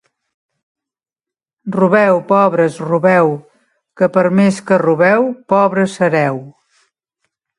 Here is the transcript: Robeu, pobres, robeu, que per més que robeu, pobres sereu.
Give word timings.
Robeu, 1.77 2.15
pobres, 2.31 2.79
robeu, 2.91 3.29
que 4.01 4.09
per 4.17 4.25
més 4.39 4.59
que 4.71 4.81
robeu, 4.85 5.31
pobres 5.55 5.97
sereu. 6.01 6.43